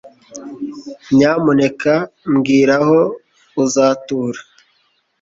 [1.15, 1.93] Nyamuneka
[2.33, 2.99] mbwira aho
[3.63, 4.39] uzatura.